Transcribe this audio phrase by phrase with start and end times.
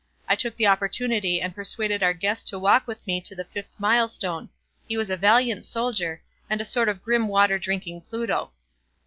[0.27, 3.75] I took the opportunity and persuaded our guest to walk with me to the fifth
[3.77, 4.49] milestone.
[4.87, 8.51] He was a valiant soldier, and a sort of grim water drinking Pluto.